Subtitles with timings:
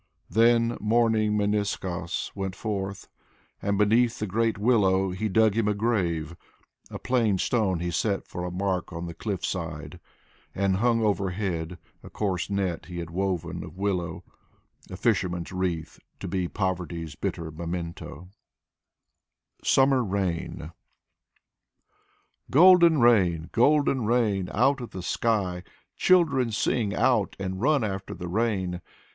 [0.31, 3.07] Then mourning Meniskos went forth,
[3.61, 6.35] and beneath the great willow He dug him a grave,
[6.89, 9.99] a plain stone he set for a mark on the cliff side.
[10.55, 14.23] And hung overhead a coarse net he had woven of willow,—
[14.89, 18.09] A fisherman's wreath to be poverty's bitter memento.
[18.09, 20.71] 42 A poll on Maikov SUMMER RAIN"
[22.49, 24.49] Golden rain I Golden rain!
[24.51, 25.61] out of the sky!"
[25.95, 28.81] Children sing out and run after the rain.